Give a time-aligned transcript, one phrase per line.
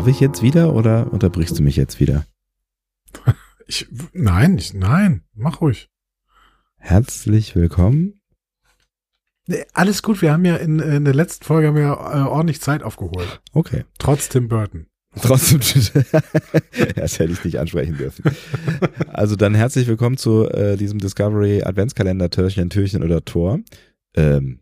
[0.00, 2.24] Darf ich jetzt wieder oder unterbrichst du mich jetzt wieder?
[3.66, 5.90] Ich, nein, ich, nein, mach ruhig.
[6.78, 8.22] Herzlich willkommen.
[9.46, 12.26] Nee, alles gut, wir haben ja in, in der letzten Folge haben wir ja, äh,
[12.26, 13.42] ordentlich Zeit aufgeholt.
[13.52, 13.84] Okay.
[13.98, 14.86] Trotz Tim Burton.
[15.20, 15.60] Trotzdem,
[16.96, 18.24] das hätte ich nicht ansprechen dürfen.
[19.08, 23.58] Also dann herzlich willkommen zu äh, diesem Discovery Adventskalender Türchen, Türchen oder Tor.
[24.14, 24.60] Ähm,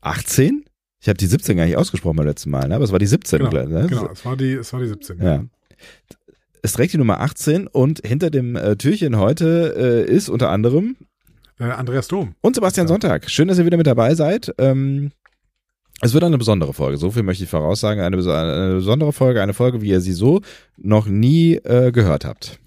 [0.00, 0.64] 18?
[1.04, 2.76] Ich habe die 17 gar nicht ausgesprochen beim letzten Mal, ne?
[2.76, 3.38] aber es war die 17.
[3.40, 3.86] Genau, gleich, ne?
[3.88, 5.20] genau es, war die, es war die 17.
[5.22, 5.44] Ja.
[6.62, 10.96] Es trägt die Nummer 18 und hinter dem äh, Türchen heute äh, ist unter anderem
[11.60, 12.34] Äh, Andreas Dom.
[12.40, 12.88] und Sebastian Ja.
[12.88, 13.28] Sonntag.
[13.28, 14.54] Schön, dass ihr wieder mit dabei seid.
[14.56, 15.12] Ähm,
[16.00, 18.02] es wird eine besondere Folge, so viel möchte ich voraussagen.
[18.02, 20.40] Eine, eine besondere Folge, eine Folge, wie ihr sie so
[20.78, 22.58] noch nie äh, gehört habt.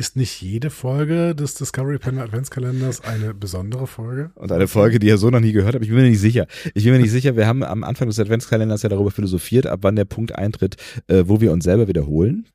[0.00, 4.30] Ist nicht jede Folge des Discovery Panel Adventskalenders eine besondere Folge?
[4.34, 5.84] Und eine Folge, die ihr so noch nie gehört habt.
[5.84, 6.46] Ich bin mir nicht sicher.
[6.72, 7.36] Ich bin mir nicht sicher.
[7.36, 10.76] Wir haben am Anfang des Adventskalenders ja darüber philosophiert, ab wann der Punkt eintritt,
[11.08, 12.46] äh, wo wir uns selber wiederholen.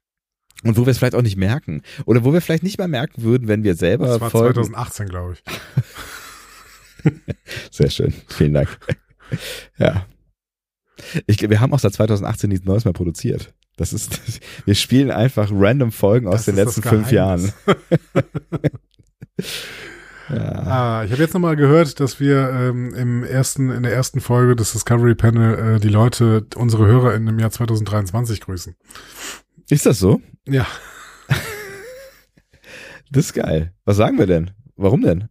[0.64, 1.84] Und wo wir es vielleicht auch nicht merken.
[2.08, 5.08] Oder wo wir vielleicht nicht mal merken würden, wenn wir selber Das war Folgen 2018,
[5.08, 5.36] glaube
[7.04, 7.14] ich.
[7.70, 8.12] Sehr schön.
[8.28, 8.76] Vielen Dank.
[9.78, 10.08] Ja.
[11.28, 13.54] Ich, wir haben auch seit 2018 nichts Neues mehr produziert.
[13.78, 14.20] Das ist,
[14.66, 17.52] wir spielen einfach random Folgen aus Das den ist letzten fünf Jahren.
[20.28, 20.40] Ja.
[20.40, 24.56] Ah, ich habe jetzt nochmal gehört, dass wir ähm, im ersten, in der ersten Folge
[24.56, 28.76] des Discovery Panel äh, die Leute, unsere Hörer in dem Jahr 2023 grüßen.
[29.70, 30.22] Ist das so?
[30.48, 30.66] Ja,
[33.12, 33.74] Das ist geil.
[33.86, 34.52] Was sagen wir denn?
[34.76, 35.30] Warum denn?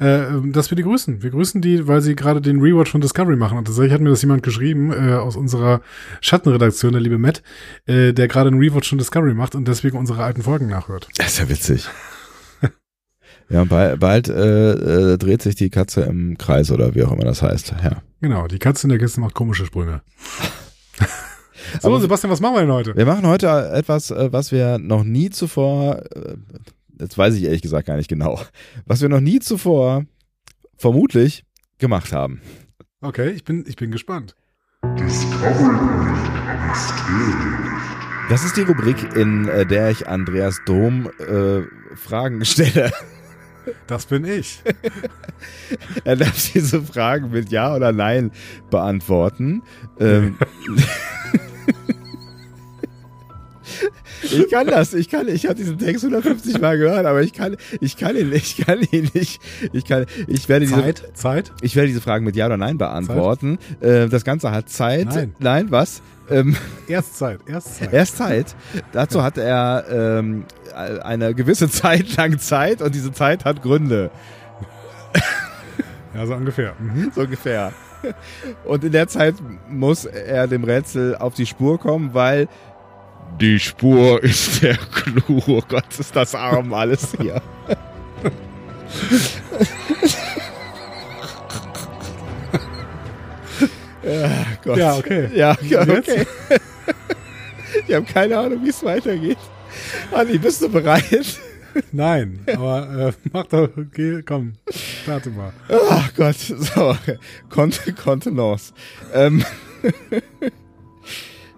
[0.00, 1.22] Äh, dass wir die grüßen.
[1.22, 3.58] Wir grüßen die, weil sie gerade den Rewatch von Discovery machen.
[3.58, 5.82] Und tatsächlich hat mir das jemand geschrieben äh, aus unserer
[6.20, 7.42] Schattenredaktion, der liebe Matt,
[7.86, 11.08] äh, der gerade einen Rewatch von Discovery macht und deswegen unsere alten Folgen nachhört.
[11.16, 11.86] Das ist ja witzig.
[13.50, 17.24] ja, bald, bald äh, äh, dreht sich die Katze im Kreis oder wie auch immer
[17.24, 17.74] das heißt.
[17.84, 18.02] Ja.
[18.22, 20.00] Genau, die Katze in der Kiste macht komische Sprünge.
[21.80, 22.96] so, Aber- Sebastian, was machen wir denn heute?
[22.96, 26.36] Wir machen heute etwas, äh, was wir noch nie zuvor, äh,
[27.00, 28.40] jetzt weiß ich ehrlich gesagt gar nicht genau,
[28.86, 30.04] was wir noch nie zuvor
[30.76, 31.44] vermutlich
[31.78, 32.40] gemacht haben.
[33.00, 34.34] Okay, ich bin, ich bin gespannt.
[38.28, 41.62] Das ist die Rubrik, in äh, der ich Andreas Dom äh,
[41.96, 42.92] Fragen stelle.
[43.86, 44.62] Das bin ich.
[46.04, 48.30] Er darf diese Fragen mit Ja oder Nein
[48.70, 49.62] beantworten.
[49.98, 50.36] Ähm,
[54.32, 57.56] ich kann das, ich kann, ich habe diesen Text 150 Mal gehört, aber ich kann,
[57.80, 59.40] ich kann ihn, ich kann ihn nicht,
[59.72, 61.52] ich kann, ich werde diese, Zeit, Zeit.
[61.62, 63.58] ich werde diese Fragen mit Ja oder Nein beantworten.
[63.80, 65.06] Äh, das Ganze hat Zeit.
[65.06, 65.34] Nein.
[65.38, 66.02] Nein, was?
[66.28, 67.92] Ähm, Erst Zeit, erst Zeit.
[67.92, 68.56] erst Zeit.
[68.92, 74.10] Dazu hat er ähm, eine gewisse Zeit lang Zeit und diese Zeit hat Gründe.
[76.12, 76.74] Ja, so ungefähr.
[76.80, 77.12] Mhm.
[77.14, 77.72] so ungefähr.
[78.64, 79.36] Und in der Zeit
[79.68, 82.48] muss er dem Rätsel auf die Spur kommen, weil
[83.40, 85.42] die Spur ist der Clou.
[85.46, 87.42] Oh Gott, ist das arm alles hier.
[94.02, 94.78] ja, Gott.
[94.78, 95.28] Ja, okay.
[95.34, 96.26] Ja, ja okay.
[97.86, 99.38] Ich habe keine Ahnung, wie es weitergeht.
[100.12, 101.38] Andi, bist du bereit?
[101.92, 104.54] Nein, aber äh, mach doch, okay, komm,
[105.02, 105.52] starte mal.
[105.88, 106.96] Ach Gott, so,
[107.48, 108.72] Kont Kontenance.
[109.12, 109.44] Ähm,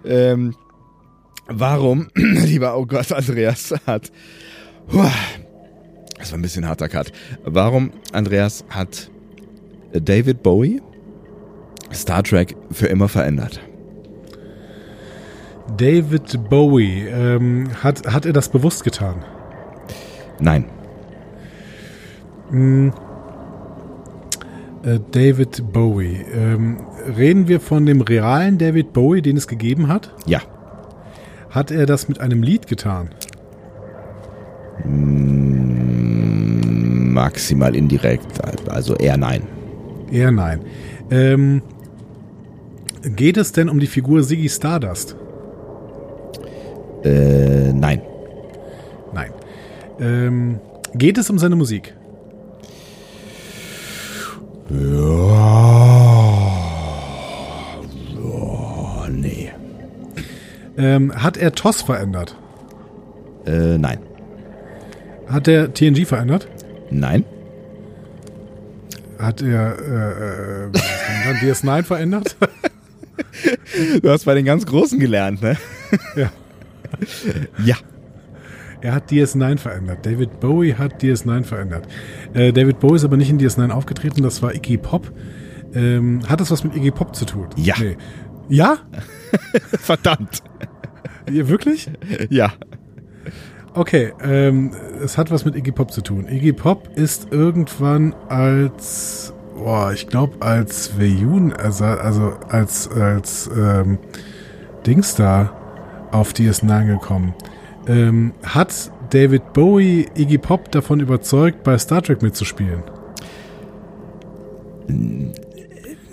[0.04, 0.54] ähm,
[1.54, 4.10] warum, lieber, Gott, Andreas hat,
[4.88, 5.06] Puh,
[6.18, 7.12] das war ein bisschen harter Cut.
[7.44, 9.10] Warum, Andreas, hat
[9.92, 10.80] David Bowie
[11.92, 13.60] Star Trek für immer verändert?
[15.76, 19.24] David Bowie, ähm, hat, hat er das bewusst getan?
[20.40, 20.66] Nein,
[22.50, 22.92] Hm,
[24.84, 26.78] äh, David Bowie, ähm,
[27.16, 30.14] reden wir von dem realen David Bowie, den es gegeben hat?
[30.26, 30.40] ja,
[31.52, 33.10] Hat er das mit einem Lied getan?
[37.12, 39.42] maximal indirekt, also eher nein.
[40.10, 40.60] Eher nein.
[41.10, 41.62] Ähm,
[43.16, 45.16] geht es denn um die Figur Ziggy Stardust?
[47.04, 48.02] Äh, nein.
[49.12, 49.30] Nein.
[50.00, 50.60] Ähm,
[50.94, 51.94] geht es um seine Musik?
[54.70, 55.31] Ja.
[60.76, 62.36] Ähm, hat er TOS verändert?
[63.46, 63.98] Äh, nein.
[65.28, 66.48] Hat er TNG verändert?
[66.90, 67.24] Nein.
[69.18, 72.36] Hat er äh, äh, dann DS9 verändert?
[74.02, 75.56] Du hast bei den ganz Großen gelernt, ne?
[76.16, 76.30] Ja.
[77.64, 77.76] Ja.
[78.80, 80.04] Er hat DS9 verändert.
[80.04, 81.86] David Bowie hat DS9 verändert.
[82.34, 85.12] Äh, David Bowie ist aber nicht in DS9 aufgetreten, das war Iggy Pop.
[85.74, 87.46] Ähm, hat das was mit Iggy Pop zu tun?
[87.56, 87.74] Ja.
[87.78, 87.96] Nee.
[88.48, 88.78] Ja?
[89.80, 90.42] Verdammt.
[91.26, 91.90] Wirklich?
[92.30, 92.52] Ja.
[93.74, 94.72] Okay, ähm,
[95.02, 96.28] es hat was mit Iggy Pop zu tun.
[96.28, 103.98] Iggy Pop ist irgendwann als, boah, ich glaube als Veyun, also, also als, als ähm,
[104.86, 105.52] Dings da
[106.10, 107.34] auf DS9 gekommen.
[107.86, 112.82] Ähm, hat David Bowie Iggy Pop davon überzeugt, bei Star Trek mitzuspielen?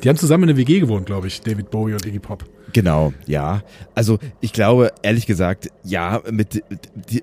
[0.04, 2.46] Die haben zusammen in der WG gewohnt, glaube ich, David Bowie und Iggy Pop.
[2.72, 3.64] Genau, ja.
[3.96, 6.64] Also ich glaube, ehrlich gesagt, ja, mit,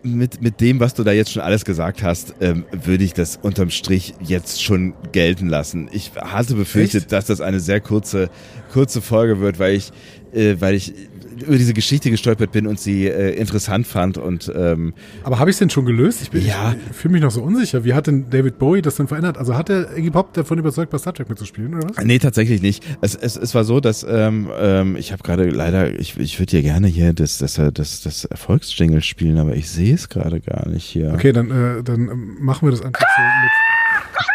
[0.03, 3.39] mit, mit dem, was du da jetzt schon alles gesagt hast, ähm, würde ich das
[3.41, 5.89] unterm Strich jetzt schon gelten lassen.
[5.93, 7.13] Ich hatte befürchtet, Echt?
[7.13, 8.29] dass das eine sehr kurze,
[8.73, 9.93] kurze Folge wird, weil ich,
[10.33, 10.93] äh, weil ich
[11.43, 14.95] über diese Geschichte gestolpert bin und sie äh, interessant fand und ähm,
[15.25, 16.23] Aber habe ich es denn schon gelöst?
[16.23, 16.75] Ich, bin- Ja.
[16.91, 17.85] ich fühle mich noch so unsicher.
[17.85, 19.39] Wie hat denn David Bowie das denn verändert?
[19.39, 22.05] Also hat der Iggy Pop davon überzeugt, bei Star Trek mitzuspielen, oder was?
[22.05, 22.85] Nee, tatsächlich nicht.
[23.01, 26.57] Es, es, es war so, dass ähm, ähm, ich habe gerade leider, ich, ich würde
[26.57, 30.69] ja gerne hier das, das, das, das Erfolgsjingle spielen, aber ich sehe es gerade gar
[30.69, 31.13] nicht hier.
[31.15, 34.27] Okay, dann, äh, dann ähm, machen wir das einfach so mit.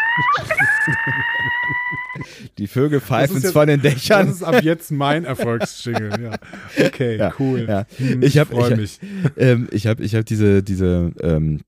[2.58, 4.28] Die Vögel pfeifen jetzt- von den Das Dächern.
[4.28, 6.86] ist ab jetzt mein Erfolgsjingle, ja.
[6.86, 7.66] Okay, Ja, cool.
[7.68, 7.86] ja.
[7.96, 9.00] Hm, Ich hab- freu ich- mich.
[9.36, 11.60] ähm, ich habe ich hab diese, diese, ähm,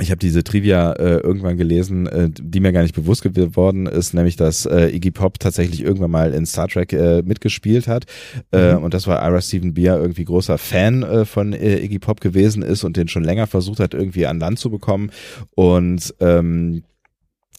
[0.00, 4.12] ich habe diese Trivia äh, irgendwann gelesen, äh, die mir gar nicht bewusst geworden ist,
[4.14, 8.04] nämlich dass äh, Iggy Pop tatsächlich irgendwann mal in Star Trek äh, mitgespielt hat
[8.52, 8.84] äh, Mhm.
[8.84, 12.62] und das war Ira Stephen Beer irgendwie großer Fan äh, von äh, Iggy Pop gewesen
[12.62, 15.10] ist und den schon länger versucht hat irgendwie an Land zu bekommen
[15.54, 16.82] und ähm,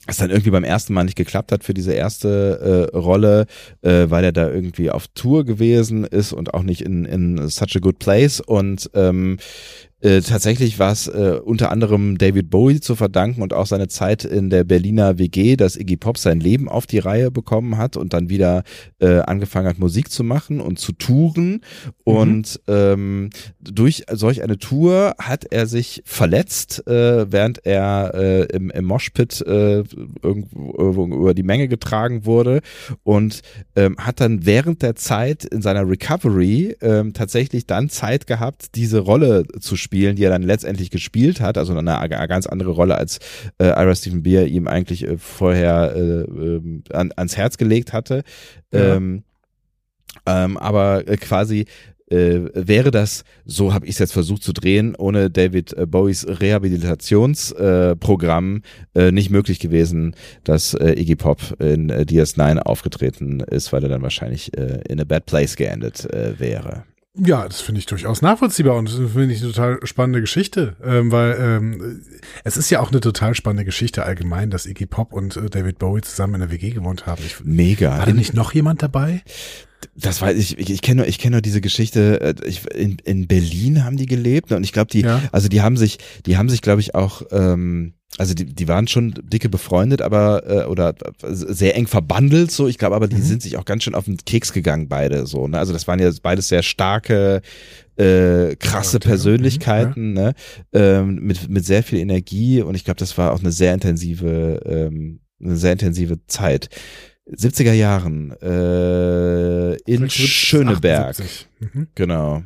[0.07, 3.45] es dann irgendwie beim ersten Mal nicht geklappt hat für diese erste äh, Rolle,
[3.81, 7.75] äh, weil er da irgendwie auf Tour gewesen ist und auch nicht in, in such
[7.75, 8.39] a good place.
[8.39, 9.38] Und ähm,
[10.00, 14.26] äh, tatsächlich war es äh, unter anderem David Bowie zu verdanken und auch seine Zeit
[14.26, 18.14] in der Berliner WG, dass Iggy Pop sein Leben auf die Reihe bekommen hat und
[18.14, 18.64] dann wieder
[19.00, 21.62] äh, angefangen hat, Musik zu machen und zu touren.
[22.04, 28.70] Und ähm, durch solch eine Tour hat er sich verletzt, äh, während er äh, im,
[28.70, 29.84] im Moshpit äh,
[30.22, 32.62] irgendwo, irgendwo über die Menge getragen wurde
[33.02, 33.42] und
[33.76, 39.00] ähm, hat dann während der Zeit in seiner Recovery ähm, tatsächlich dann Zeit gehabt, diese
[39.00, 42.95] Rolle zu spielen, die er dann letztendlich gespielt hat, also eine, eine ganz andere Rolle
[42.95, 43.19] als
[43.57, 48.24] äh, Ira Stephen Beer ihm eigentlich äh, vorher äh, ähm, an, ans Herz gelegt hatte.
[48.74, 48.95] Ja.
[48.95, 49.24] Ähm,
[50.25, 51.66] ähm, aber äh, quasi
[52.10, 56.25] äh, wäre das, so habe ich es jetzt versucht zu drehen, ohne David äh, Bowies
[56.28, 58.62] Rehabilitationsprogramm
[58.94, 63.83] äh, äh, nicht möglich gewesen, dass äh, Iggy Pop in äh, DS9 aufgetreten ist, weil
[63.83, 66.07] er dann wahrscheinlich in a bad place geendet
[66.38, 66.86] wäre.
[67.19, 71.12] Ja, das finde ich durchaus nachvollziehbar und das finde ich eine total spannende Geschichte, ähm,
[71.12, 72.02] weil ähm,
[72.44, 75.80] es ist ja auch eine total spannende Geschichte allgemein, dass Iggy Pop und äh, David
[75.80, 77.22] Bowie zusammen in der WG gewohnt haben.
[77.25, 77.98] Ich, Mega.
[77.98, 79.24] war da nicht noch jemand dabei?
[79.96, 82.97] Das weiß ich, ich, ich kenne nur, ich kenne nur diese Geschichte, äh, ich, in,
[83.04, 85.21] in Berlin haben die gelebt und ich glaube, die, Ja.
[85.31, 88.88] also die haben sich, die haben sich, glaube ich, auch, ähm, also die, die waren
[88.88, 92.68] schon dicke befreundet, aber äh, oder sehr eng verbandelt so.
[92.68, 93.21] Ich glaube, aber die Mhm.
[93.21, 95.47] sind sich auch ganz schön auf den Keks gegangen beide so.
[95.47, 95.59] Ne?
[95.59, 97.42] Also das waren ja beides sehr starke,
[97.97, 100.33] äh, krasse Charaktere, mhm, Persönlichkeiten, ne?
[100.74, 104.62] ähm, mit mit sehr viel Energie und ich glaube, das war auch eine sehr intensive,
[104.66, 106.69] ähm, eine sehr intensive Zeit.
[107.30, 111.09] 70er Jahren äh, in 76 bis Schöneberg.
[111.09, 111.47] 78.
[111.59, 111.88] Mhm.
[111.94, 112.44] Genau.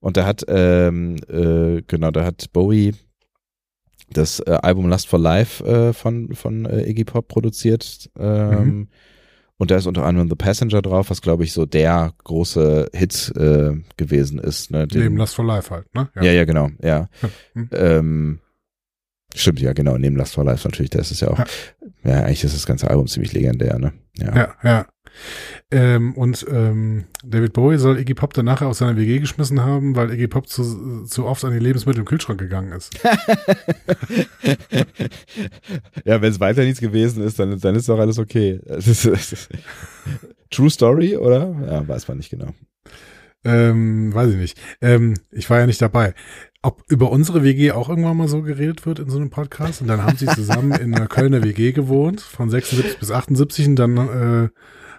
[0.00, 2.94] Und da hat, ähm, äh, genau, da hat Bowie
[4.10, 8.10] das äh, Album Lust for Life äh, von, von äh, Iggy Pop produziert.
[8.18, 8.88] Ähm, Mhm.
[9.56, 13.32] Und da ist unter anderem The Passenger drauf, was glaube ich so der große Hit
[13.36, 14.72] äh, gewesen ist.
[14.72, 14.88] Ne?
[14.88, 16.08] Den- Neben Last for Life halt, ne?
[16.16, 17.08] ja, ja, genau, ja.
[17.54, 17.68] Mhm.
[17.72, 18.40] ähm,
[19.32, 21.44] stimmt, ja, genau, neben Lust for Life natürlich, das ist ja auch, Ja.
[22.02, 23.92] ja, eigentlich ist das ganze Album ziemlich legendär, ne?
[24.18, 24.34] Ja.
[24.36, 24.86] Ja, ja.
[25.70, 30.12] Ähm, und ähm, David Bowie soll Iggy Pop danach aus seiner WG geschmissen haben, weil
[30.12, 32.92] Iggy Pop zu, zu oft an die Lebensmittel im Kühlschrank gegangen ist.
[36.04, 38.60] ja, wenn es weiter nichts gewesen ist, dann, dann ist doch alles okay.
[38.64, 39.48] Das ist, das ist,
[40.50, 41.54] True Story, oder?
[41.66, 42.54] Ja, weiß man nicht genau.
[43.44, 44.60] Ähm, weiß ich nicht.
[44.80, 46.14] Ähm, ich war ja nicht dabei.
[46.62, 49.82] Ob über unsere WG auch irgendwann mal so geredet wird in so einem Podcast?
[49.82, 53.76] Und dann haben sie zusammen in einer Kölner WG gewohnt, von 76 bis 78 und
[53.76, 54.48] dann äh,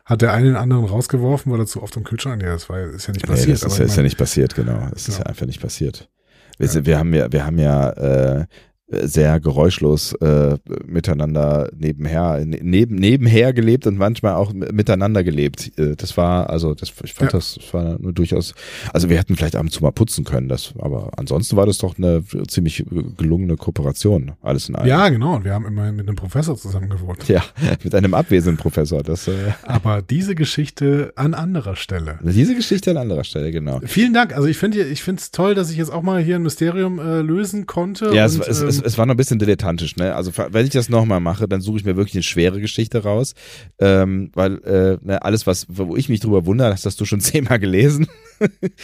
[0.05, 2.79] hat der eine den anderen rausgeworfen, weil er zu oft am Kühlschrank, ja, das war,
[2.79, 3.47] ist ja nicht passiert.
[3.47, 4.88] Nee, das ist, ist ja mein, nicht passiert, genau.
[4.95, 5.24] Es ist Ja.
[5.24, 6.09] ja einfach nicht passiert.
[6.57, 8.45] Wir, wir haben ja, wir haben ja äh,
[8.88, 15.72] sehr geräuschlos äh, miteinander nebenher, ne- neben, nebenher gelebt und manchmal auch miteinander gelebt.
[15.80, 17.38] Äh, Das war, also das, ich fand Ja.
[17.39, 18.54] das, das war nur durchaus,
[18.94, 21.80] also wir hätten vielleicht ab und zu mal putzen können, das, aber ansonsten war das
[21.80, 22.86] doch eine ziemlich
[23.18, 24.88] gelungene Kooperation, alles in allem.
[24.88, 25.36] ja, genau.
[25.38, 27.27] Und wir haben immerhin mit einem Professor zusammen gewohnt.
[27.27, 27.42] Ja,
[27.84, 29.01] mit einem abwesenden Professor.
[29.01, 32.20] Das, äh, Aber diese Geschichte an anderer Stelle.
[32.22, 33.80] diese Geschichte an anderer Stelle, genau.
[33.86, 34.36] Vielen Dank.
[34.36, 37.00] Also ich finde, ich finde es toll, dass ich jetzt auch mal hier ein Mysterium
[37.00, 38.13] äh, lösen konnte.
[38.13, 40.15] Ja, und, es, es, ähm, es war noch ein bisschen dilettantisch, ne?
[40.15, 43.34] Also wenn ich das nochmal mache, dann suche ich mir wirklich eine schwere Geschichte raus.
[43.79, 47.20] Ähm, weil äh, ne, alles, was, wo ich mich drüber wundere, das hast du schon
[47.22, 48.08] zehnmal gelesen.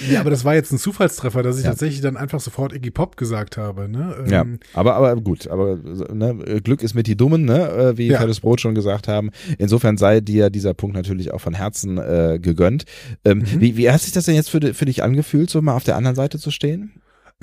[0.10, 1.72] ja, aber das war jetzt ein Zufallstreffer, dass ich Ja.
[1.72, 3.90] tatsächlich dann einfach sofort Iggy Pop gesagt habe.
[3.90, 4.16] Ne?
[4.26, 5.78] Ähm, Ja, aber, aber gut, aber
[6.14, 7.70] ne, Glück ist mit die Dummen, ne?
[7.70, 8.20] äh, wie Ja.
[8.20, 9.30] Fettes Brot schon gesagt haben.
[9.58, 12.86] Insofern sei dir dieser Punkt natürlich auch von Herzen äh, gegönnt.
[13.26, 13.60] Ähm, Mhm.
[13.62, 15.96] wie, wie hat sich das denn jetzt für, für dich angefühlt, so mal auf der
[15.98, 16.92] anderen Seite zu stehen?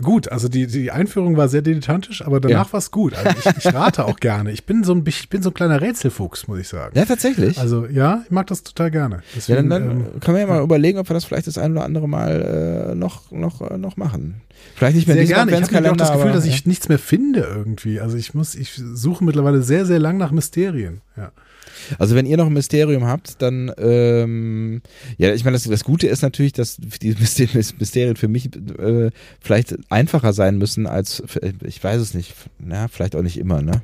[0.01, 2.73] Gut, also die, die Einführung war sehr dilettantisch, aber danach Ja.
[2.73, 3.15] war es gut.
[3.15, 4.53] Also ich, ich rate auch gerne.
[4.53, 6.97] Ich bin so ein, ich bin so ein kleiner Rätselfuchs, muss ich sagen.
[6.97, 7.59] Ja, tatsächlich.
[7.59, 9.17] Also ja, ich mag das total gerne.
[9.17, 11.59] ja, Deswegen, dann, dann ähm, können wir ja mal überlegen, ob wir das vielleicht das
[11.59, 14.41] ein oder andere Mal äh, noch, noch, äh, noch machen.
[14.77, 15.51] Vielleicht nicht mehr sehr gerne.
[15.51, 18.01] Ich habe auch das Gefühl, aber, dass ich nichts mehr finde irgendwie.
[18.01, 21.01] Also ich muss, ich suche mittlerweile sehr, sehr lang nach Mysterien.
[21.17, 21.33] Ja.
[21.99, 24.83] Also wenn ihr noch ein Mysterium habt, dann ähm,
[25.17, 27.49] ja, ich meine, das, das Gute ist natürlich, dass die Myster-
[27.79, 29.11] Mysterien für mich äh,
[29.41, 33.63] vielleicht einfacher sein müssen als für, ich weiß es nicht, na, vielleicht auch nicht immer,
[33.63, 33.83] ne?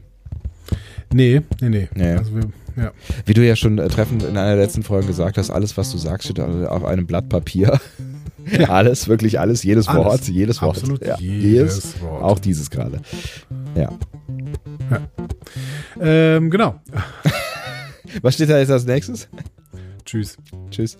[1.12, 1.88] Nee, nee, nee.
[1.94, 2.12] Nee.
[2.12, 2.42] Also wir,
[2.76, 2.90] ja.
[3.24, 5.92] Wie du ja schon äh, treffend in einer der letzten Folgen gesagt hast, alles, was
[5.92, 7.80] du sagst, steht auf einem Blatt Papier.
[8.68, 10.04] alles, wirklich alles, jedes Alles.
[10.04, 10.76] Wort, jedes Wort.
[10.78, 12.22] Absolut ja, jedes Wort.
[12.22, 13.00] Auch dieses gerade.
[13.74, 13.90] Ja.
[16.00, 16.80] Ähm, genau.
[18.22, 19.28] Was steht da jetzt als nächstes?
[20.04, 20.36] Tschüss.
[20.70, 20.98] Tschüss.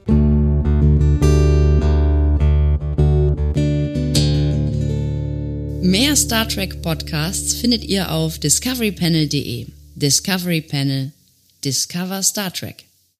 [5.83, 9.67] Mehr Star Trek Podcasts findet ihr auf discoverypanel.de.
[9.95, 11.13] Discovery Panel.
[11.63, 12.85] Discover Star Trek.